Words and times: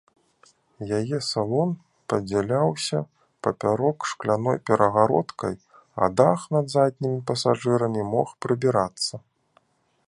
Яе 0.99 1.17
салон 1.31 1.69
падзяляўся 2.13 2.99
папярок 3.47 3.97
шкляной 4.13 4.57
перагародкай, 4.71 5.55
а 6.05 6.09
дах 6.21 6.39
над 6.57 6.65
заднімі 6.77 7.19
пасажырамі 7.33 8.01
мог 8.17 8.27
прыбірацца. 8.47 9.13